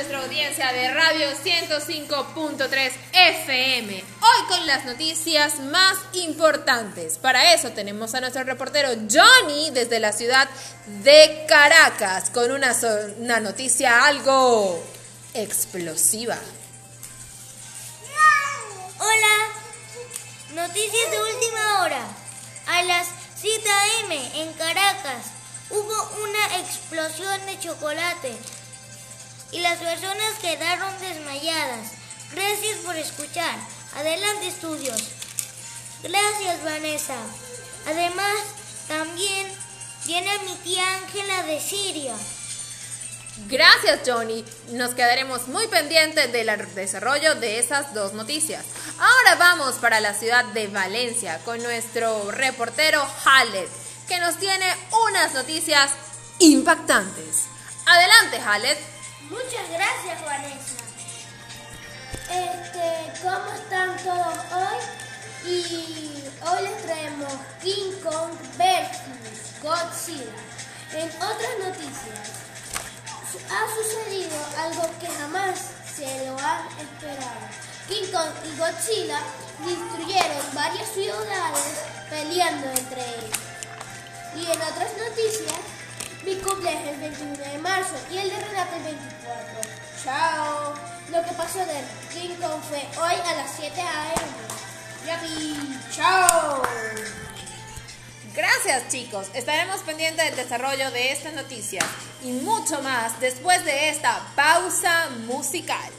nuestra 0.00 0.22
audiencia 0.22 0.72
de 0.72 0.94
Radio 0.94 1.26
105.3 1.44 2.92
FM. 3.12 3.92
Hoy 3.96 4.46
con 4.48 4.66
las 4.66 4.86
noticias 4.86 5.60
más 5.60 5.98
importantes. 6.14 7.18
Para 7.18 7.52
eso 7.52 7.72
tenemos 7.72 8.14
a 8.14 8.22
nuestro 8.22 8.42
reportero 8.44 8.88
Johnny 8.94 9.68
desde 9.72 10.00
la 10.00 10.12
ciudad 10.12 10.48
de 11.02 11.44
Caracas 11.46 12.30
con 12.30 12.50
una, 12.50 12.74
una 13.18 13.40
noticia 13.40 14.06
algo 14.06 14.82
explosiva. 15.34 16.38
Hola, 19.00 20.62
noticias 20.62 21.10
de 21.10 21.20
última 21.20 21.82
hora. 21.82 22.02
A 22.68 22.82
las 22.84 23.06
7 23.36 23.68
a.m. 23.68 24.42
en 24.42 24.52
Caracas 24.54 25.26
hubo 25.68 26.22
una 26.22 26.58
explosión 26.58 27.44
de 27.44 27.58
chocolate 27.58 28.34
y 29.52 29.60
las 29.60 29.78
personas 29.78 30.38
quedaron 30.40 30.92
desmayadas. 31.00 31.92
Gracias 32.32 32.78
por 32.84 32.96
escuchar. 32.96 33.58
Adelante 33.96 34.48
estudios. 34.48 35.02
Gracias 36.02 36.64
Vanessa. 36.64 37.16
Además, 37.86 38.36
también 38.88 39.46
viene 40.06 40.30
mi 40.40 40.54
tía 40.56 40.84
Ángela 40.96 41.42
de 41.44 41.60
Siria. 41.60 42.14
Gracias 43.48 44.00
Johnny, 44.06 44.44
nos 44.72 44.94
quedaremos 44.94 45.48
muy 45.48 45.66
pendientes 45.68 46.30
del 46.30 46.50
desarrollo 46.74 47.36
de 47.36 47.58
esas 47.58 47.94
dos 47.94 48.12
noticias. 48.12 48.64
Ahora 48.98 49.36
vamos 49.36 49.76
para 49.76 50.00
la 50.00 50.14
ciudad 50.14 50.44
de 50.46 50.66
Valencia 50.66 51.40
con 51.44 51.62
nuestro 51.62 52.30
reportero 52.30 53.02
Halet, 53.24 53.68
que 54.08 54.18
nos 54.18 54.36
tiene 54.36 54.66
unas 55.08 55.32
noticias 55.32 55.90
impactantes. 56.38 57.46
Adelante 57.86 58.38
Halet. 58.38 58.89
Muchas 59.28 59.68
gracias, 59.70 60.24
Vanessa. 60.24 60.76
Este, 62.30 63.20
¿cómo 63.22 63.52
están 63.54 63.96
todos 63.98 64.38
hoy? 64.52 65.50
Y 65.50 66.24
hoy 66.42 66.62
les 66.62 66.82
traemos 66.82 67.32
King 67.62 67.92
Kong 68.02 68.32
vs 68.56 69.62
Godzilla. 69.62 70.36
En 70.92 71.08
otras 71.08 71.58
noticias, 71.60 72.40
ha 73.50 73.66
sucedido 73.74 74.36
algo 74.58 74.90
que 75.00 75.06
jamás 75.06 75.58
se 75.94 76.26
lo 76.26 76.38
han 76.38 76.66
esperado. 76.78 77.46
King 77.88 78.10
Kong 78.12 78.32
y 78.44 78.58
Godzilla 78.58 79.20
destruyeron 79.64 80.54
varias 80.54 80.88
ciudades 80.88 81.78
peleando 82.08 82.70
entre 82.70 83.02
ellos. 83.02 83.38
Y 84.36 84.44
en 84.46 84.62
otras 84.62 84.92
noticias, 84.96 85.60
mi 86.30 86.36
cumpleaños 86.36 86.94
el 86.94 87.00
21 87.00 87.36
de 87.36 87.58
marzo 87.58 87.94
y 88.10 88.18
el 88.18 88.30
de 88.30 88.36
Renata 88.36 88.76
el 88.76 88.82
24. 88.84 89.60
Chao. 90.04 90.74
Lo 91.10 91.24
que 91.24 91.32
pasó 91.32 91.58
de 91.58 91.82
King 92.12 92.36
Kong 92.40 92.62
fue 92.68 92.78
hoy 93.02 93.14
a 93.14 93.34
las 93.34 93.50
7 93.56 93.80
a.m. 93.80 95.06
Yapi. 95.06 95.80
Chao. 95.90 96.62
Gracias 98.32 98.88
chicos, 98.90 99.26
estaremos 99.34 99.80
pendientes 99.80 100.24
del 100.24 100.36
desarrollo 100.36 100.92
de 100.92 101.10
esta 101.10 101.32
noticia 101.32 101.82
y 102.22 102.30
mucho 102.30 102.80
más 102.80 103.20
después 103.20 103.64
de 103.64 103.88
esta 103.88 104.24
pausa 104.36 105.08
musical. 105.26 105.90